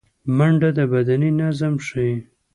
منډه 0.37 0.69
د 0.77 0.79
بدني 0.91 1.29
نظم 1.41 1.73
ښيي 1.87 2.13